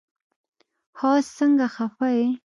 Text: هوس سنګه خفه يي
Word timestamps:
هوس 0.99 1.25
سنګه 1.37 1.67
خفه 1.75 2.07
يي 2.17 2.27